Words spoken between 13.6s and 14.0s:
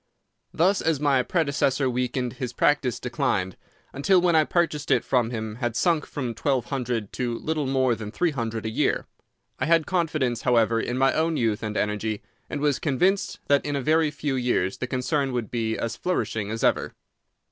in a